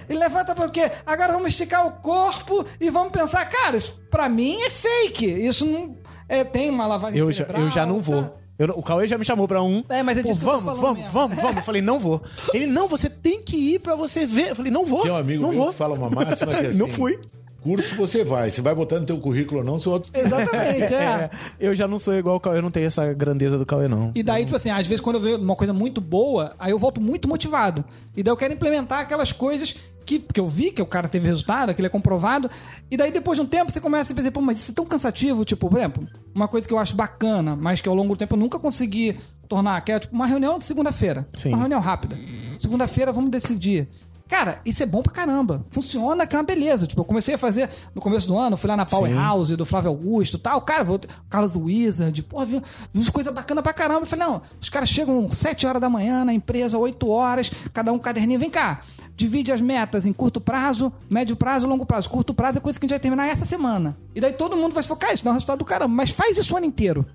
[0.09, 0.89] e levanta pra o quê?
[1.05, 5.25] Agora vamos esticar o corpo e vamos pensar, cara, isso pra mim é fake.
[5.25, 5.97] Isso não...
[6.29, 8.23] É, tem uma lavagem Eu já, cerebral, eu já não vou.
[8.23, 8.31] tá?
[8.57, 9.83] Eu o Cauê já me chamou pra um.
[9.89, 11.11] É, mas é disso vamos, vamos, mesmo.
[11.11, 11.55] vamos, vamos.
[11.57, 12.21] Eu falei, não vou.
[12.53, 14.49] Ele, não, você tem que ir pra você ver.
[14.51, 15.01] Eu falei, não vou.
[15.01, 15.69] Tem um amigo não meu vou.
[15.71, 16.77] que fala uma máxima que é assim.
[16.77, 17.19] Não fui.
[17.63, 18.49] Curso você vai.
[18.49, 20.11] Se vai botar no teu currículo ou não, são outros.
[20.13, 21.03] Exatamente, é.
[21.03, 21.29] É,
[21.59, 24.11] eu já não sou igual o Cauê, eu não tenho essa grandeza do Cauê, não.
[24.13, 26.77] E daí, tipo assim, às vezes quando eu vejo uma coisa muito boa, aí eu
[26.79, 27.83] volto muito motivado.
[28.15, 31.27] E daí eu quero implementar aquelas coisas que, que eu vi, que o cara teve
[31.27, 32.49] resultado, aquilo é comprovado.
[32.91, 34.85] E daí depois de um tempo você começa a pensar, pô, mas isso é tão
[34.85, 35.45] cansativo.
[35.45, 36.05] Tipo, por exemplo,
[36.35, 39.17] uma coisa que eu acho bacana, mas que ao longo do tempo eu nunca consegui
[39.47, 41.25] tornar, que é tipo uma reunião de segunda-feira.
[41.53, 42.17] Uma reunião rápida.
[42.57, 43.87] Segunda-feira vamos decidir.
[44.33, 45.63] Cara, isso é bom pra caramba.
[45.69, 46.87] Funciona, que é uma beleza.
[46.87, 49.91] Tipo, eu comecei a fazer no começo do ano, fui lá na Powerhouse do Flávio
[49.91, 50.59] Augusto e tal.
[50.61, 50.99] Cara, vou,
[51.29, 52.59] Carlos Wizard, pô, vi,
[52.91, 54.01] vi umas coisas bacanas pra caramba.
[54.01, 57.93] Eu falei, não, os caras chegam 7 horas da manhã na empresa, 8 horas, cada
[57.93, 58.39] um caderninho.
[58.39, 58.79] Vem cá,
[59.15, 62.09] divide as metas em curto prazo, médio prazo, longo prazo.
[62.09, 63.95] Curto prazo é coisa que a gente vai terminar essa semana.
[64.15, 65.93] E daí todo mundo vai se focar, isso dá um resultado do caramba.
[65.93, 67.05] Mas faz isso o ano inteiro.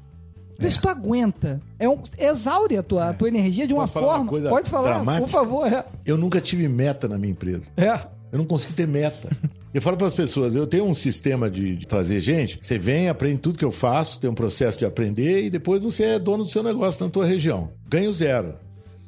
[0.58, 1.60] Vê se tu aguenta.
[1.78, 4.30] É um, exaure a tua, a tua energia de uma Posso falar uma forma.
[4.30, 5.24] coisa Pode falar, dramática?
[5.26, 5.72] por favor.
[5.72, 5.84] É.
[6.04, 7.70] Eu nunca tive meta na minha empresa.
[7.76, 8.00] é.
[8.30, 9.26] Eu não consigo ter meta.
[9.72, 12.58] Eu falo para as pessoas, eu tenho um sistema de, de trazer gente.
[12.60, 16.02] Você vem, aprende tudo que eu faço, tem um processo de aprender e depois você
[16.04, 17.70] é dono do seu negócio na tua região.
[17.88, 18.54] Ganho zero.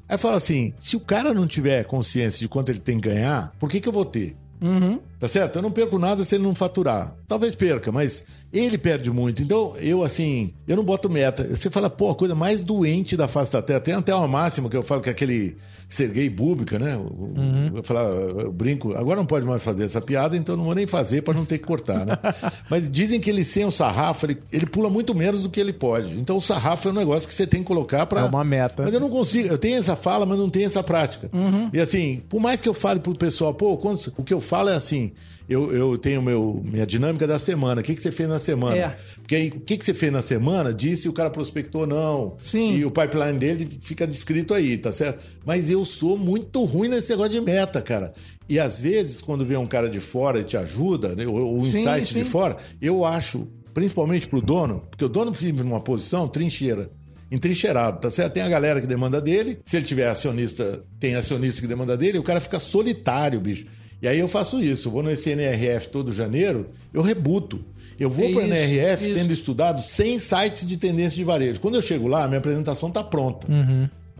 [0.08, 3.52] Aí fala assim: se o cara não tiver consciência de quanto ele tem que ganhar,
[3.58, 4.34] por que, que eu vou ter?
[5.20, 5.56] Tá certo?
[5.56, 7.14] Eu não perco nada se ele não faturar.
[7.28, 9.42] Talvez perca, mas ele perde muito.
[9.42, 11.46] Então, eu, assim, eu não boto meta.
[11.54, 13.80] Você fala, pô, a coisa mais doente da face da Terra.
[13.80, 15.56] Tem até uma máxima que eu falo que é aquele
[15.88, 16.96] Sergei Búbica, né?
[16.96, 18.94] O- Eu, falar, eu brinco.
[18.96, 21.59] Agora não pode mais fazer essa piada, então não vou nem fazer para não ter
[21.59, 22.16] que cortar, né?
[22.70, 25.72] mas dizem que ele sem o sarrafo, ele, ele pula muito menos do que ele
[25.72, 26.18] pode.
[26.18, 28.83] Então, o sarrafo é um negócio que você tem que colocar para É uma meta.
[28.85, 29.48] Mas eu não consigo.
[29.48, 31.28] Eu tenho essa fala, mas não tenho essa prática.
[31.74, 34.70] E assim, por mais que eu fale pro pessoal, pô, quando- o que eu falo
[34.70, 35.09] é assim.
[35.50, 37.80] Eu, eu tenho meu, minha dinâmica da semana.
[37.80, 38.76] O que, que você fez na semana?
[38.76, 38.96] É.
[39.16, 41.86] Porque aí, o que, que você fez na semana diz se o cara prospectou ou
[41.88, 42.36] não.
[42.40, 42.76] Sim.
[42.76, 45.24] E o pipeline dele fica descrito aí, tá certo?
[45.44, 48.14] Mas eu sou muito ruim nesse negócio de meta, cara.
[48.48, 51.64] E às vezes, quando vem um cara de fora e te ajuda, né, o, o
[51.64, 52.22] Sim, insight sim.
[52.22, 56.92] de fora, eu acho, principalmente pro dono, porque o dono vive numa posição trincheira
[57.28, 58.34] entrincheirado, tá certo?
[58.34, 62.18] Tem a galera que demanda dele, se ele tiver acionista, tem acionista que demanda dele,
[62.18, 63.66] o cara fica solitário, bicho.
[64.02, 67.62] E aí eu faço isso, eu vou no NRF todo janeiro, eu rebuto.
[67.98, 69.14] Eu vou É pro isso, NRF isso.
[69.14, 71.60] tendo estudado 100 sites de tendência de varejo.
[71.60, 73.46] Quando eu chego lá, minha apresentação tá pronta.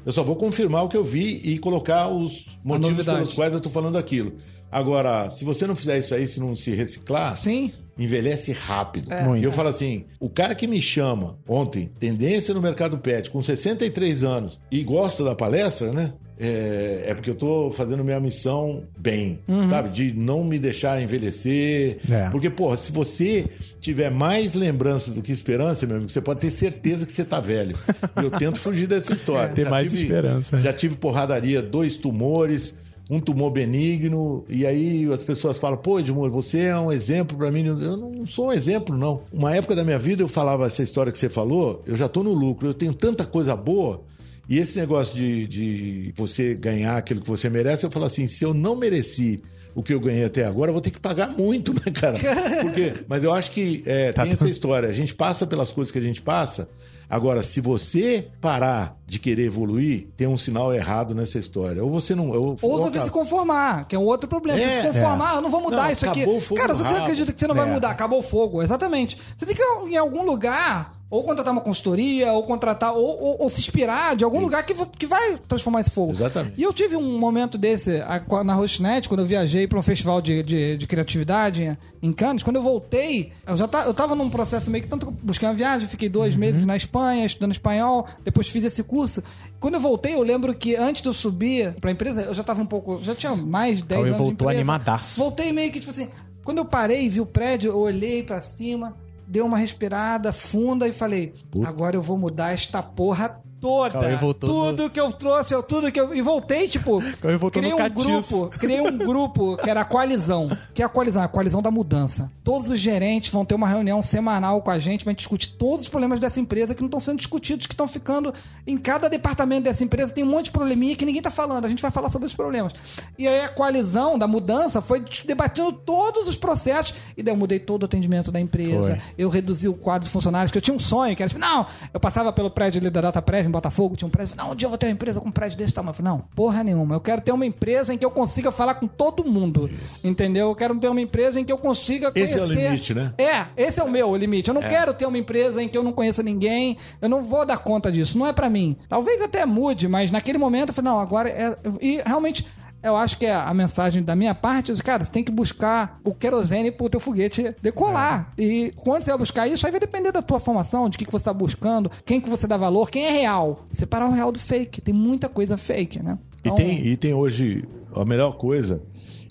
[0.05, 3.61] Eu só vou confirmar o que eu vi e colocar os motivos pelos quais eu
[3.61, 4.35] tô falando aquilo.
[4.71, 7.73] Agora, se você não fizer isso aí, se não se reciclar, Sim.
[7.99, 9.09] envelhece rápido.
[9.25, 9.43] Muito.
[9.43, 13.43] E eu falo assim: o cara que me chama ontem, tendência no mercado pet, com
[13.43, 16.13] 63 anos, e gosta da palestra, né?
[16.43, 19.91] É, é porque eu tô fazendo minha missão bem, sabe?
[19.91, 21.99] De não me deixar envelhecer.
[22.11, 22.31] É.
[22.31, 23.47] Porque, porra, se você
[23.79, 27.41] tiver mais lembrança do que esperança, meu amigo, você pode ter certeza que você tá
[27.41, 27.77] velho.
[28.19, 29.53] E eu tento fugir dessa história.
[29.61, 30.59] Ter mais esperança.
[30.61, 32.75] Já tive porradaria, dois tumores,
[33.11, 37.51] um tumor benigno, e aí as pessoas falam, pô, Edmundo, você é um exemplo para
[37.51, 37.67] mim.
[37.67, 39.23] Eu não sou um exemplo, não.
[39.33, 42.23] Uma época da minha vida eu falava essa história que você falou, eu já tô
[42.23, 44.09] no lucro, eu tenho tanta coisa boa.
[44.51, 48.45] E esse negócio de, de você ganhar aquilo que você merece, eu falo assim, se
[48.45, 49.41] eu não mereci
[49.77, 52.19] o que eu ganhei até agora, eu vou ter que pagar muito, né, cara?
[52.63, 54.89] Porque, mas eu acho que é, tem essa história.
[54.89, 56.69] A gente passa pelas coisas que a gente passa.
[57.09, 61.83] Agora, se você parar de querer evoluir, tem um sinal errado nessa história.
[61.83, 62.29] Ou você não.
[62.31, 64.61] Ou, Ou você se conformar, que é um outro problema.
[64.61, 66.21] É, você se conformar, eu não vou mudar Não, isso aqui.
[66.23, 67.03] acabou o fogo Cara, se você rabo.
[67.03, 67.73] acredita que você não vai É.
[67.73, 68.63] mudar, acabou o fogo.
[68.63, 69.17] Exatamente.
[69.37, 71.00] Você tem que ir em algum lugar.
[71.11, 74.73] Ou contratar uma consultoria, ou contratar, ou, ou- ou se inspirar de algum lugar que,
[74.97, 76.13] que vai transformar esse fogo.
[76.13, 76.55] Exatamente.
[76.57, 80.21] E eu tive um momento desse a- na Rosnet, quando eu viajei para um festival
[80.23, 82.45] de, de, de criatividade em Cannes.
[82.45, 85.17] Quando eu voltei, eu já tá, eu tava num processo meio que tanto que eu
[85.21, 86.41] busquei uma viagem, fiquei dois Uhum.
[86.41, 89.21] meses na Espanha estudando espanhol, depois fiz esse curso.
[89.59, 92.63] Quando eu voltei, eu lembro que antes de eu subir pra empresa, eu já tava
[92.63, 93.03] um pouco.
[93.03, 94.17] Já tinha mais de 10 Cauê anos.
[94.17, 94.61] de voltou empresa.
[94.61, 95.19] animadaço.
[95.21, 96.09] Voltei meio que, tipo assim,
[96.45, 98.97] quando eu parei e vi o prédio, eu olhei pra cima,
[99.31, 101.33] dei uma respirada funda e falei:
[101.65, 103.91] agora eu vou mudar esta porra toda.
[103.91, 106.15] Cauê voltou tudo que eu trouxe, eu, tudo que eu.
[106.15, 107.01] E voltei, tipo.
[107.21, 108.41] Cauê voltou criei no um catiço.
[108.41, 108.59] grupo.
[108.59, 110.49] Criei um grupo que era a coalizão.
[110.75, 112.33] Que é a coalizão, a coalizão da mudança.
[112.43, 115.83] Todos os gerentes vão ter uma reunião semanal com a gente pra gente discutir todos
[115.83, 118.33] os problemas dessa empresa que não estão sendo discutidos, que estão ficando.
[118.67, 121.67] Em cada departamento dessa empresa tem um monte de probleminha que ninguém tá falando.
[121.67, 122.73] A gente vai falar sobre esses problemas.
[123.19, 126.95] E aí a coalizão da mudança foi debatendo todos os processos.
[127.17, 128.97] E daí eu mudei todo o atendimento da empresa.
[128.97, 129.01] Foi.
[129.19, 131.67] Eu reduzi o quadro de funcionários, que eu tinha um sonho, que era tipo, não,
[131.93, 134.55] eu passava pelo prédio ali da Data Prévia em Botafogo, tinha um prédio, não, um
[134.55, 135.91] dia eu vou ter uma empresa com um prédio desse tamanho.
[135.91, 136.95] Eu falei, não, porra nenhuma.
[136.95, 139.69] Eu quero ter uma empresa em que eu consiga falar com todo mundo.
[140.03, 140.49] Entendeu?
[140.49, 142.39] Eu quero ter uma empresa em que eu consiga Esse conhecer.
[142.39, 143.15] é o limite, né?
[143.19, 144.49] É, esse é o meu limite.
[144.49, 146.77] Eu não quero ter uma empresa em que eu não conheça ninguém.
[147.03, 148.17] Eu não vou dar conta disso.
[148.19, 148.77] Não é pra mim.
[148.89, 151.57] Talvez até mude, mas naquele momento eu falei, não, agora é.
[151.81, 152.47] E realmente.
[152.83, 156.15] Eu acho que é a mensagem da minha parte, cara, você tem que buscar o
[156.15, 158.33] querosene pro teu foguete decolar.
[158.39, 161.13] E quando você vai buscar isso, aí vai depender da tua formação, de que, que
[161.13, 163.67] você tá buscando, quem que você dá valor, quem é real.
[163.71, 164.81] Separar o real do fake.
[164.81, 166.19] Tem muita coisa fake, né?
[166.37, 168.83] E Então, tem, e tem hoje, a melhor coisa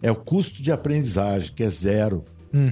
[0.01, 2.23] é o custo de aprendizagem, que é zero.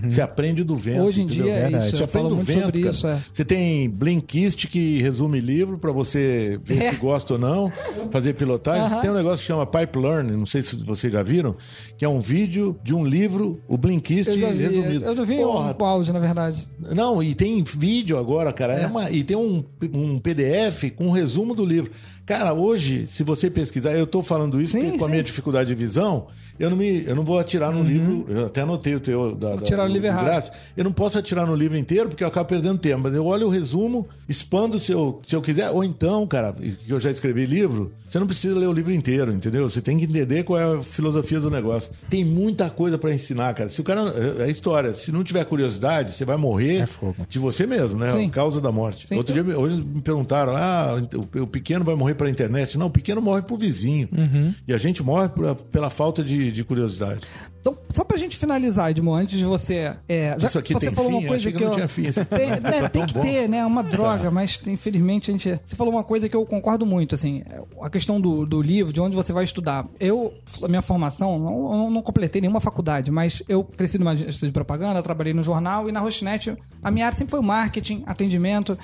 [0.08, 1.04] Você aprende do vento.
[1.04, 1.46] Hoje em entendeu?
[1.46, 3.20] dia é Você isso, eu aprende do vento, isso, é.
[3.34, 6.90] Você tem Blinkist que resume livro pra você ver É.
[6.92, 7.72] se gosta ou não,
[8.12, 8.82] fazer pilotagem.
[8.84, 9.02] Aham.
[9.02, 11.56] Tem um negócio que chama Pipe Learn, não sei se vocês já viram,
[11.98, 15.06] que é um vídeo de um livro, o Blinkist eu vi, resumido.
[15.06, 16.68] eu já vi Porra, um áudio, na verdade.
[16.80, 18.74] não, e tem vídeo agora, cara.
[18.74, 18.88] É.
[18.88, 19.64] uma- e tem um,
[19.94, 21.92] um PDF com um resumo do livro.
[22.26, 25.04] Cara, hoje, se você pesquisar, eu tô falando isso Sim, porque com a sim.
[25.06, 25.10] Uhum.
[25.12, 26.28] minha dificuldade de visão,
[26.60, 28.26] eu não, me, eu não vou atirar no livro.
[28.28, 30.26] Eu até anotei o teu da, da, tirar o do- livro do errado.
[30.26, 30.52] grátis.
[30.76, 33.02] Eu não posso atirar no livro inteiro porque eu acabo perdendo tempo.
[33.04, 35.70] Mas eu olho o resumo, expando se eu, se eu quiser.
[35.72, 39.32] Ou então, cara, que eu já escrevi livro, você não precisa ler o livro inteiro,
[39.32, 39.68] entendeu?
[39.70, 41.92] Você tem que entender qual é a filosofia do negócio.
[42.10, 43.70] Tem muita coisa pra ensinar, cara.
[43.70, 44.02] Se o cara.
[44.40, 44.94] É a história.
[44.94, 46.88] Se não tiver curiosidade, você vai morrer É
[47.28, 48.12] de você mesmo, né?
[48.12, 48.28] Sim.
[48.28, 49.08] A causa da morte.
[49.08, 49.16] Sim.
[49.16, 50.96] Outro dia, me- hoje me perguntaram: ah,
[51.42, 52.78] o, pequeno vai morrer pela internet.
[52.78, 54.08] Não, o pequeno morre pro vizinho.
[54.16, 54.54] Uhum.
[54.68, 57.22] E a gente morre por- pela falta de, de curiosidade.
[57.60, 59.94] Então, só pra gente finalizar, Edmond, antes de você.
[60.08, 61.18] É, já Isso aqui você tem falou fim?
[61.18, 61.76] uma coisa Achei que, que não eu.
[61.76, 62.04] tinha fim.
[62.04, 63.22] Tem, né, tá tem tão que bom.
[63.22, 63.58] ter, né?
[63.58, 65.60] É uma droga, mas infelizmente a gente.
[65.66, 67.44] Você falou uma coisa que eu concordo muito, assim.
[67.82, 69.86] A questão do, do livro, de onde você vai estudar.
[70.00, 74.48] Eu, a minha formação, não, eu não completei nenhuma faculdade, mas eu cresci numa agência
[74.48, 76.56] de propaganda, trabalhei no jornal e na Rochinet.
[76.82, 78.78] A minha área sempre foi o marketing, atendimento.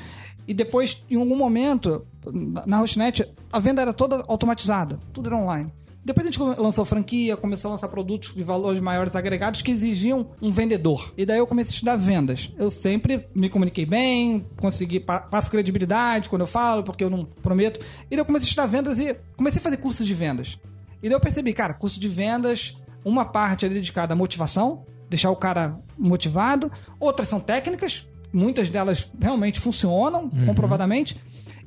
[0.45, 5.37] E depois, em algum momento, na- na Rochinet, a venda era toda automatizada, tudo era
[5.37, 5.71] online.
[6.05, 10.27] Depois a gente lançou franquia, começou a lançar produtos de valores maiores agregados que exigiam
[10.41, 11.13] um vendedor.
[11.17, 12.51] E daí eu comecei a estudar vendas.
[12.57, 17.23] Eu sempre me comuniquei bem, consegui, pa- passo credibilidade quando eu falo, porque eu não
[17.23, 17.79] prometo.
[18.11, 20.59] E daí eu comecei a estudar vendas e comecei a fazer cursos de vendas.
[21.01, 25.31] E daí eu percebi, cara, curso de vendas, uma parte é dedicada à motivação, deixar
[25.31, 31.17] o cara motivado, outras são técnicas, muitas delas realmente funcionam, comprovadamente.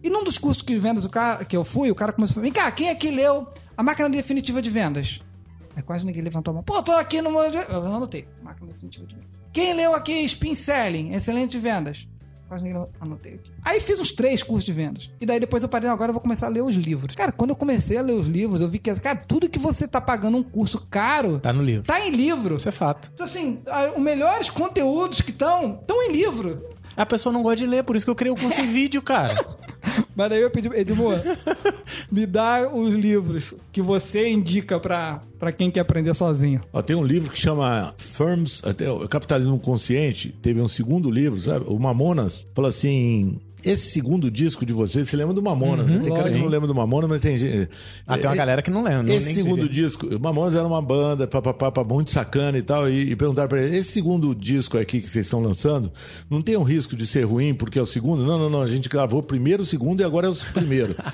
[0.03, 2.35] E num dos cursos de vendas do cara, que eu fui, o cara começou a
[2.35, 3.47] falar: vem cá, quem aqui leu
[3.77, 5.21] a máquina definitiva de vendas?
[5.77, 6.63] Aí quase ninguém levantou a mão.
[6.63, 7.31] Pô, tô aqui no.
[7.31, 8.27] Eu anotei.
[8.43, 9.31] Máquina definitiva de vendas.
[9.53, 12.07] Quem leu aqui Spin Selling, excelente de vendas?
[12.49, 12.87] Quase ninguém.
[13.01, 13.51] Anotei aqui.
[13.65, 15.11] Aí fiz uns três cursos de vendas.
[15.21, 17.15] E daí depois eu parei, agora eu vou começar a ler os livros.
[17.15, 19.87] Cara, quando eu comecei a ler os livros, eu vi que, cara, tudo que você
[19.89, 21.41] tá pagando um curso caro.
[21.41, 21.87] Tá no livro.
[21.87, 22.57] Tá em livro.
[22.57, 23.11] Isso é fato.
[23.13, 23.59] Então, assim,
[23.97, 26.63] os melhores conteúdos que estão, estão em livro.
[26.97, 29.03] A pessoa não gosta de ler, por isso que eu criei o curso em vídeo,
[29.03, 29.45] cara.
[30.15, 31.21] Mas daí eu pedi, Edmur,
[32.11, 36.63] me dá os livros que você indica pra, pra quem quer aprender sozinho.
[36.73, 41.41] Ó, tem um livro que chama Firms, até o Capitalismo Consciente, teve um segundo livro,
[41.41, 41.67] sabe?
[41.69, 43.39] O Mamonas falou assim:
[43.71, 45.87] esse segundo disco de vocês, você lembra do Mamonas?
[45.87, 45.99] né?
[46.03, 47.69] tem cara que não lembra do Mamonas, mas tem gente.
[48.07, 49.03] Ah, tem uma É, galera que não lembra.
[49.03, 53.11] não- esse segundo disco, o Mamonas era uma banda, papapá, muito sacana e tal, e,
[53.11, 55.91] e perguntaram pra ele, esse segundo disco aqui que vocês estão lançando,
[56.31, 58.25] não tem um risco de ser ruim porque é o segundo?
[58.25, 60.95] Não, não, não, a gente gravou primeiro o segundo e agora é o primeiro.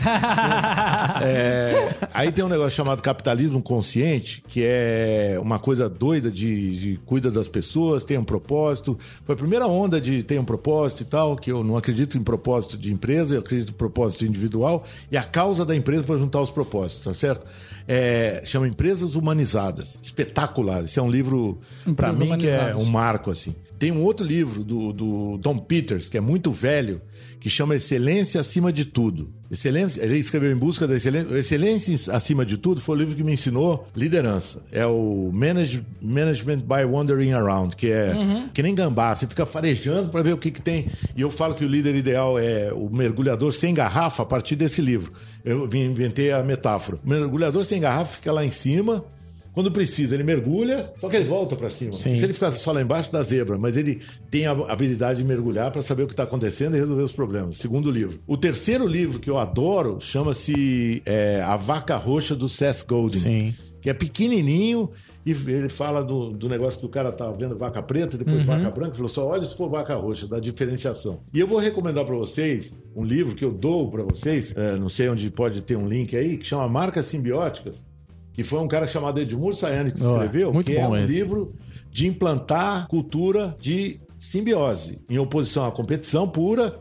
[1.25, 6.97] É, aí tem um negócio chamado capitalismo consciente, que é uma coisa doida de, de
[7.07, 8.99] cuida das pessoas, tem um propósito.
[9.25, 12.23] Foi a primeira onda de tem um propósito e tal, que eu não acredito em
[12.23, 12.42] propósito
[12.77, 16.51] de empresa, eu acredito em propósito individual e a causa da empresa para juntar os
[16.51, 17.47] propósitos, tá certo?
[17.87, 20.01] É, chama Empresas Humanizadas.
[20.03, 20.85] Espetacular.
[20.85, 21.61] Esse é um livro,
[21.97, 23.55] para mim, que é um marco, assim.
[23.79, 27.03] Tem um outro livro do, do Tom Peters, que é muito velho,
[27.41, 29.33] que chama Excelência Acima de Tudo.
[29.53, 31.37] Excelência, ele escreveu Em Busca da Excelência.
[31.37, 34.63] Excelência Acima de Tudo foi o livro que me ensinou liderança.
[34.73, 38.15] É o Manage, Management by Wandering Around, que é
[38.55, 39.15] que nem gambá.
[39.15, 40.89] Você fica farejando para ver o que, que tem.
[41.15, 44.81] E eu falo que o líder ideal é o mergulhador sem garrafa a partir desse
[44.81, 45.13] livro.
[45.45, 46.99] Eu inventei a metáfora.
[47.05, 49.05] O mergulhador sem garrafa fica lá em cima.
[49.53, 51.93] Quando precisa, ele mergulha, só que ele volta para cima.
[51.93, 53.59] Se ele ficar só lá embaixo, dá zebra.
[53.59, 57.03] Mas ele tem a habilidade de mergulhar para saber o que está acontecendo e resolver
[57.03, 57.59] os problemas.
[57.59, 58.19] Segundo livro.
[58.27, 63.19] O terceiro livro que eu adoro chama-se é, A Vaca Roxa do Seth Godin.
[63.19, 63.55] Sim.
[63.81, 64.91] Que é pequenininho
[65.25, 68.71] e ele fala do, do negócio que o cara tá vendo vaca preta, depois vaca
[68.71, 68.95] branca.
[68.95, 71.21] Falou só, olha se for vaca roxa, da diferenciação.
[71.33, 74.89] E eu vou recomendar para vocês um livro que eu dou para vocês, é, não
[74.89, 77.85] sei onde pode ter um link aí, que chama Marcas Simbióticas
[78.33, 81.13] que foi um cara chamado Edmur Sayane que escreveu, muito que é um esse.
[81.13, 81.55] livro
[81.91, 86.81] de implantar cultura de simbiose, em oposição à competição pura,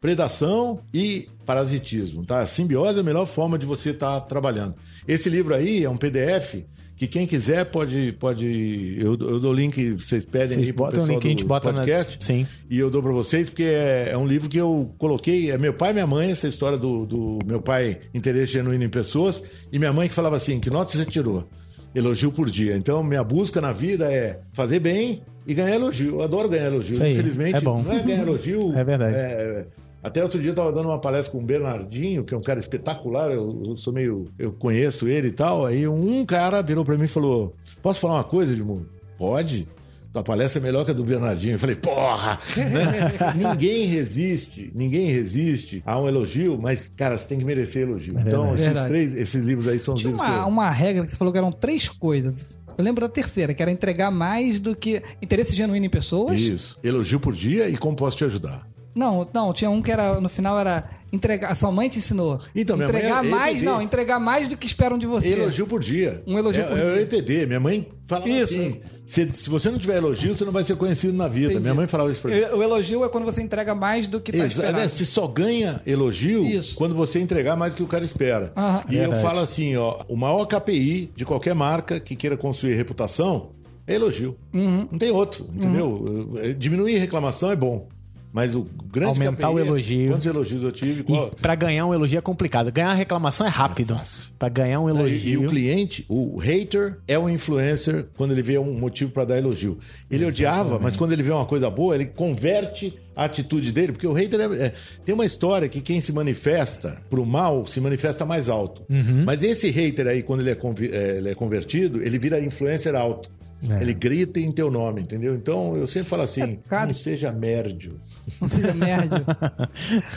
[0.00, 2.40] predação e parasitismo, tá?
[2.40, 4.74] A simbiose é a melhor forma de você estar trabalhando.
[5.06, 6.64] Esse livro aí é um PDF
[7.00, 10.86] que quem quiser pode pode eu, eu dou o link, vocês pedem Vocês aí pro
[10.88, 12.18] pessoal link, a gente do bota na- podcast.
[12.22, 12.46] Sim.
[12.68, 15.50] E eu dou pra vocês porque é, é um livro que eu coloquei.
[15.50, 18.90] É meu pai e minha mãe, essa história do, do meu pai, interesse genuíno em
[18.90, 21.48] pessoas, e minha mãe que falava assim: que nota você tirou?
[21.94, 22.76] Elogio por dia.
[22.76, 26.16] Então, minha busca na vida é fazer bem e ganhar elogio.
[26.16, 26.92] Eu adoro ganhar elogio.
[26.92, 27.82] Isso Infelizmente, é bom.
[27.82, 28.74] não é ganhar elogio.
[28.76, 29.16] É verdade.
[29.16, 29.64] é,
[30.02, 32.58] até outro dia eu estava dando uma palestra com o Bernardinho, que é um cara
[32.58, 34.26] espetacular, eu, eu sou meio.
[34.38, 35.66] Eu conheço ele e tal.
[35.66, 38.88] Aí um cara virou para mim e falou: Posso falar uma coisa, Edmundo?
[39.18, 39.68] Pode.
[40.12, 41.54] Tua palestra é melhor que a do Bernardinho.
[41.54, 42.36] Eu falei, porra!
[42.56, 43.12] né?
[43.36, 48.18] ninguém resiste, ninguém resiste a um elogio, mas, cara, você tem que merecer elogio.
[48.18, 48.88] então, esses Verdade.
[48.88, 50.48] três, esses livros aí são os Tinha livros que uma, eu...
[50.48, 52.58] uma regra que você falou que eram três coisas.
[52.76, 56.40] Eu lembro da terceira, que era entregar mais do que interesse genuíno em pessoas.
[56.40, 56.78] Isso.
[56.82, 58.66] Elogio por dia e como posso te ajudar.
[58.94, 61.54] Não, não, tinha um que era no final era entregar.
[61.56, 62.40] Sua mãe te ensinou.
[62.54, 63.64] Então, minha entregar mãe é mais, EPD.
[63.64, 65.28] não, entregar mais do que esperam de você.
[65.32, 66.22] Elogio por dia.
[66.26, 66.92] Um elogio é, por é dia.
[66.94, 67.46] o EPD.
[67.46, 68.54] Minha mãe falava Isso.
[68.58, 71.46] assim: se, se você não tiver elogio, você não vai ser conhecido na vida.
[71.52, 71.60] Entendi.
[71.62, 72.40] Minha mãe falava isso pra mim.
[72.56, 74.78] O elogio é quando você entrega mais do que tá Exa- esperado.
[74.78, 76.74] né, Você só ganha elogio Isso.
[76.74, 78.52] quando você entregar mais do que o cara espera.
[78.56, 78.84] Aham.
[78.90, 83.50] E eu falo assim, ó, o maior KPI de qualquer marca que queira construir reputação
[83.86, 84.36] é elogio.
[84.52, 84.88] Uhum.
[84.90, 86.28] Não tem outro, entendeu?
[86.42, 87.88] Eh, Diminuir reclamação é bom.
[88.32, 90.10] Mas o grande Aumentar KPI o elogio.
[90.12, 91.00] Quantos elogios eu tive?
[91.00, 91.30] E Qual...
[91.42, 92.70] pra ganhar um elogio é complicado.
[92.70, 93.94] Ganhar uma reclamação é rápido.
[93.94, 94.00] É.
[94.38, 95.44] Pra ganhar um E, e elogio.
[95.46, 99.78] o cliente, o hater, é o influencer quando ele vê um motivo para dar elogio.
[100.10, 104.06] Ele odiava, mas quando ele vê uma coisa boa, ele converte a atitude dele, porque
[104.06, 104.72] o hater é- é-
[105.04, 108.82] tem uma história que quem se manifesta pro mal se manifesta mais alto.
[108.88, 109.24] Uhum.
[109.26, 110.56] Mas esse hater aí, quando ele é,
[110.92, 113.28] é, ele é convertido, ele vira influencer alto.
[113.68, 113.82] É.
[113.82, 115.34] Ele grita em teu nome, entendeu?
[115.34, 118.00] Então eu sempre falo assim: É, cara- não seja mérdio.
[118.40, 119.24] Não seja merda.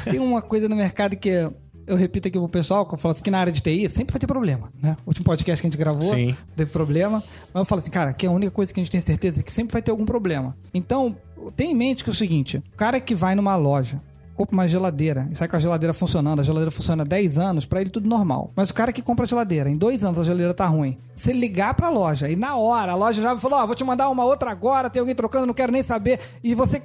[0.06, 1.29] Tem uma coisa no mercado que
[1.86, 4.13] eu repito aqui pro pessoal, que eu falo assim, que na área de TI sempre
[4.13, 4.95] vai ter problema, né?
[5.06, 6.36] O último podcast que a gente gravou, Sim.
[6.56, 7.21] teve problema.
[7.53, 9.43] Mas eu falo assim, cara, que a única coisa que a gente tem certeza é
[9.43, 10.56] que sempre vai ter algum problema.
[10.73, 11.17] Então,
[11.58, 14.01] tenha em mente que é o seguinte, o cara que vai numa loja,
[14.34, 17.65] compra uma geladeira e sai com a geladeira funcionando, a geladeira funciona há 10 anos,
[17.65, 18.52] pra ele tudo normal.
[18.56, 21.32] Mas o cara que compra a geladeira, em dois anos a geladeira tá ruim, se
[21.34, 24.26] ligar pra loja e na hora a loja já falou, ó, vou te mandar uma
[24.26, 26.82] outra agora, tem alguém trocando, não quero nem saber, e você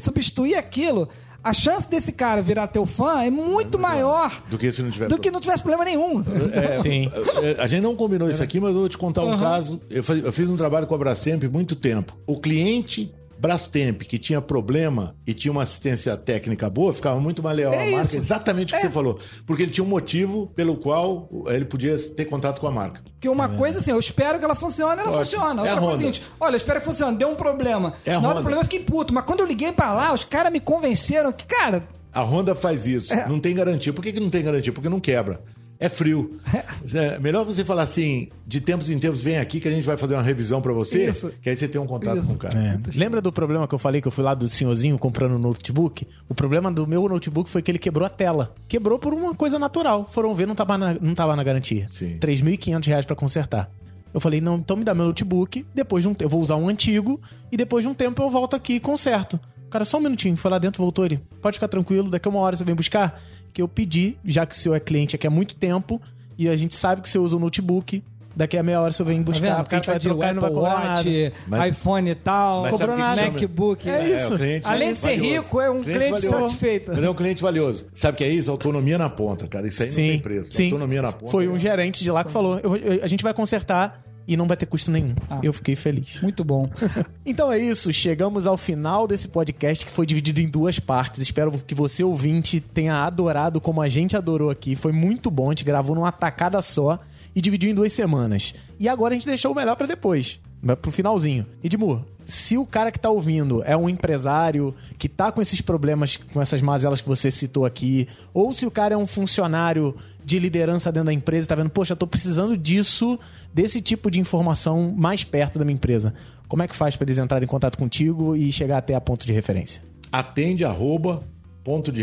[0.00, 1.08] substituir aquilo,
[1.42, 5.08] a chance desse cara virar teu fã é muito maior Do que se não tiver.
[5.08, 6.20] do que não tivesse problema nenhum.
[6.52, 7.08] É, Sim.
[7.42, 9.80] é, A gente não combinou isso aqui, mas eu vou te contar um caso.
[9.88, 12.16] Eu fiz um trabalho com a Brastemp muito tempo.
[12.26, 17.56] O cliente Brastemp, que tinha problema e tinha uma assistência técnica boa, ficava muito mais
[17.56, 18.02] leal É à marca.
[18.06, 18.16] isso.
[18.16, 19.18] Exatamente o que você falou.
[19.46, 23.00] Porque ele tinha um motivo pelo qual ele podia ter contato com a marca.
[23.14, 25.36] Porque uma coisa assim, eu espero que ela funcione, ela Lógico.
[25.40, 25.66] funciona.
[25.66, 25.98] É Outra coisa é o Honda.
[25.98, 27.94] seguinte, olha, eu espero que funcione, deu um problema.
[28.04, 30.24] É Na hora do problema eu fiquei puto, mas quando eu liguei pra lá, os
[30.24, 33.12] caras me convenceram que, cara, A Honda faz isso.
[33.12, 33.28] É.
[33.28, 33.92] Não tem garantia.
[33.92, 34.72] Por que, que não tem garantia?
[34.72, 35.40] Porque não quebra.
[35.78, 36.38] É frio.
[36.94, 39.96] É melhor você falar assim, de tempos em tempos, vem aqui que a gente vai
[39.98, 41.30] fazer uma revisão pra você, Isso.
[41.42, 42.26] que aí você tem um contato Isso.
[42.26, 42.58] com o cara.
[42.58, 42.78] É.
[42.96, 46.06] Lembra do problema que eu falei que eu fui lá do senhorzinho comprando um notebook?
[46.28, 48.54] O problema do meu notebook foi que ele quebrou a tela.
[48.66, 50.04] Quebrou por uma coisa natural.
[50.06, 51.86] Foram ver, não tava na, não tava na garantia.
[51.88, 52.18] Sim.
[52.18, 53.70] 3.500 reais pra consertar.
[54.14, 56.68] Eu falei, não, então me dá meu notebook, depois de um, eu vou usar um
[56.68, 57.20] antigo,
[57.52, 59.38] e depois de um tempo eu volto aqui e conserto.
[59.70, 61.20] Cara, só um minutinho, foi lá dentro, voltou ele.
[61.42, 63.20] Pode ficar tranquilo, daqui a uma hora você vem buscar.
[63.52, 66.00] Que eu pedi, já que o seu é cliente aqui há muito tempo,
[66.36, 68.02] e a gente sabe que você usa o notebook,
[68.36, 69.62] daqui a meia hora você vem Tá buscar, vendo?
[69.64, 70.96] porque a gente vai de trocar e não vai Apple cobrar nada.
[71.08, 73.22] Watch, Mas- iPhone e tal, Mas cobrou o nada.
[73.22, 73.90] MacBook.
[73.90, 74.34] É isso.
[74.34, 75.42] o cliente Além de ser valioso.
[75.42, 76.92] rico, é um cliente satisfeito.
[76.94, 77.86] Mas é um cliente valioso.
[77.92, 78.48] Sabe o que é isso?
[78.50, 79.66] Autonomia na ponta, cara.
[79.66, 80.54] Isso aí não tem preço.
[80.54, 80.66] sim.
[80.66, 81.32] Autonomia na ponta.
[81.32, 84.36] Foi é- um gerente de lá que falou: eu eu- a gente vai consertar e
[84.36, 85.14] não vai ter custo nenhum.
[85.30, 85.40] Ah.
[85.42, 86.20] Eu fiquei feliz.
[86.20, 86.68] Muito bom.
[87.24, 91.20] Então é isso, chegamos ao final desse podcast que foi dividido em duas partes.
[91.20, 94.74] Espero que você, ouvinte, tenha adorado como a gente adorou aqui.
[94.74, 96.98] Foi muito bom, a gente gravou numa tacada só
[97.34, 98.54] e dividiu em duas semanas.
[98.80, 100.40] E agora a gente deixou o melhor pra depois,
[100.80, 101.46] pro finalzinho.
[101.62, 106.16] Edmur, se o cara que tá ouvindo é um empresário que tá com esses problemas,
[106.16, 109.94] com essas mazelas que você citou aqui, ou se o cara é um funcionário
[110.24, 113.18] de liderança dentro da empresa e tá vendo, poxa, tô precisando disso,
[113.54, 116.12] desse tipo de informação mais perto da minha empresa.
[116.48, 119.26] Como é que faz pra eles entrarem em contato contigo e chegar até a ponto
[119.26, 119.82] de referência?
[120.12, 121.22] atende arroba
[121.62, 122.02] ponto de.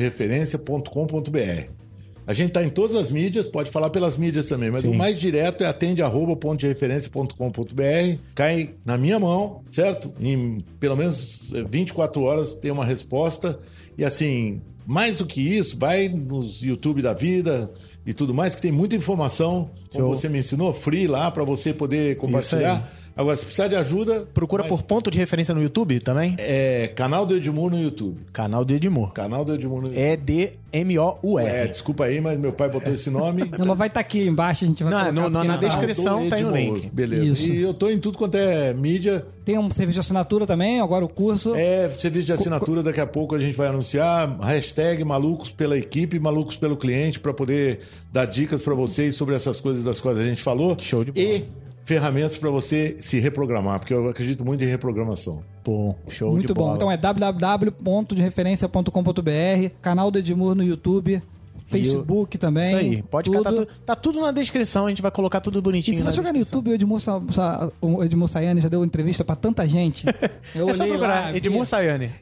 [2.27, 4.89] A gente está em todas as mídias, pode falar pelas mídias também, mas Sim.
[4.89, 8.19] o mais direto é atende arroba ponto de referência.com.br.
[8.33, 10.11] Cai na minha mão, certo?
[10.19, 13.59] Em pelo menos eh, 24 horas tem uma resposta.
[13.97, 17.71] E assim, mais do que isso, vai nos YouTube da vida
[18.05, 20.15] e tudo mais, que tem muita informação, como Show.
[20.15, 22.91] você me ensinou, free lá para você poder compartilhar.
[23.17, 26.35] Agora, se precisar de ajuda, Procura mas- por ponto de referência no YouTube também?
[26.37, 28.17] é canal do Edmur no YouTube.
[28.33, 29.13] Canal do Edmur.
[29.13, 30.01] Canal do Edmur no YouTube.
[30.01, 31.45] É D-M-O-U-R.
[31.47, 33.45] É, desculpa aí, mas meu pai botou esse nome.
[33.57, 35.53] Não, mas vai estar aqui embaixo, a gente vai Não, colocar no- no- aqui na
[35.53, 36.27] na descrição.
[36.29, 36.89] tá aí o link.
[36.91, 37.23] Beleza.
[37.25, 37.51] Isso.
[37.53, 39.25] E eu tô em tudo quanto é mídia.
[39.45, 41.55] Tem um serviço de assinatura também, agora o curso.
[41.55, 44.37] É, serviço de assinatura, daqui a pouco a gente vai anunciar.
[44.41, 47.79] Hashtag malucos pela equipe, malucos pelo cliente, para poder
[48.11, 50.75] dar dicas para vocês sobre essas coisas das quais a gente falou.
[50.79, 51.25] Show de bola.
[51.25, 51.45] E
[51.85, 55.43] ferramentas para você se reprogramar, porque eu acredito muito em reprogramação.
[55.63, 56.63] Bom, show Muito de bom.
[56.65, 56.75] bola.
[56.75, 61.21] Então é www.dereferencia.com.br, canal do Edmur no YouTube,
[61.65, 62.67] Facebook também.
[62.67, 63.03] Isso aí.
[63.03, 63.43] Pode tudo.
[63.43, 63.67] catar tudo.
[63.85, 65.97] Tá tudo na descrição, a gente vai colocar tudo E bonitinho.
[65.97, 66.39] se na você jogar no.
[66.39, 70.05] YouTube, o Edmur, Sa- Sa- o Edmur Sayane já deu entrevista pra tanta gente.
[70.53, 71.07] Eu É só procurar.
[71.31, 71.65] lá, Edmur.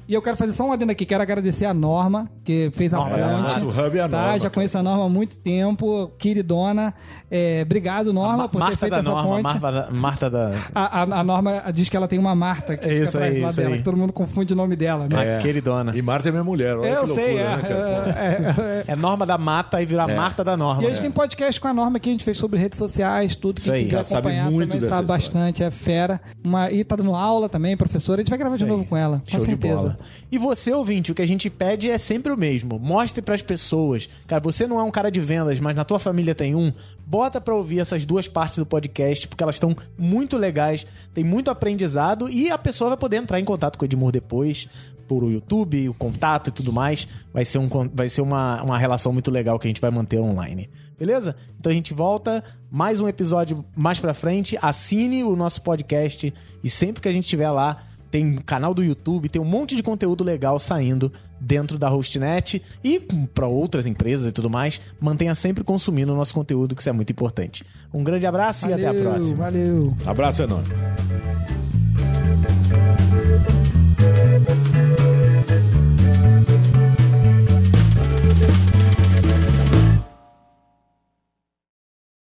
[0.08, 1.06] E eu quero fazer só um adendo aqui.
[1.06, 3.30] Quero agradecer a Norma, que fez a Norma, ponte.
[3.30, 4.18] é, nosso hub é a tá?
[4.18, 4.50] Norma, Já cara.
[4.52, 6.12] conheço a Norma há muito tempo.
[6.18, 6.94] Queridona.
[7.30, 9.44] É, obrigado, Norma, Ma- por ter Marta feito da essa Norma, ponte.
[9.44, 10.52] Marta da, Marta da...
[10.74, 13.34] A, a- a Norma diz que ela tem uma Marta que É fica isso atrás
[13.34, 13.78] aí, do lado isso dela, aí.
[13.80, 15.38] que todo mundo confunde o nome dela, né?
[15.38, 15.92] a queridona.
[15.96, 17.74] E Marta é minha mulher, olha Eu que loucura, sei, é, né, cara?
[18.18, 20.84] é, é, É Norma da Mata e virar Marta da Norma.
[20.84, 23.36] E a gente tem podcast com a Norma que a gente fez sobre redes sociais,
[23.36, 23.58] tudo.
[23.58, 23.84] Isso Quem aí.
[23.86, 25.08] quiser Ela sabe acompanhar muito também sabe história.
[25.08, 26.22] bastante, é fera.
[26.44, 28.22] Uma, e tá dando aula também, professora.
[28.22, 28.88] A gente vai gravar de Isso novo aí.
[28.90, 29.76] com ela, com Show de certeza.
[29.76, 30.00] bola.
[30.32, 32.78] E você, ouvinte, o que a gente pede é sempre o mesmo.
[32.80, 34.10] Mostre pras pessoas.
[34.28, 36.74] Cara, você não é um cara de vendas, mas na tua família tem um.
[37.06, 41.52] Bota pra ouvir essas duas partes do podcast, porque elas estão muito legais, tem muito
[41.52, 44.68] aprendizado e a pessoa vai poder entrar em contato com o Edmur depois,
[45.04, 47.08] por o YouTube, o contato e tudo mais.
[47.34, 50.20] Vai ser, um, vai ser uma, uma relação muito legal que a gente vai manter
[50.20, 50.70] online.
[50.98, 51.36] Beleza?
[51.60, 54.58] Então a gente volta, mais um episódio mais pra frente.
[54.62, 57.82] Assine o nosso podcast e sempre que a gente estiver lá,
[58.14, 61.12] tem canal do YouTube, tem um monte de conteúdo legal saindo
[61.42, 63.00] dentro da Hostnet e
[63.34, 64.80] para outras empresas e tudo mais.
[65.00, 67.66] Mantenha sempre consumindo o nosso conteúdo, que isso é muito importante.
[67.92, 69.38] Um grande abraço e até a Valeu, próxima.
[69.46, 69.94] Valeu.
[70.06, 70.70] Abraço enorme.